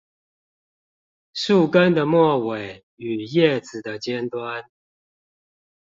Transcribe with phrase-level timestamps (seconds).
[1.31, 4.67] 樹根的末尾與葉子的尖端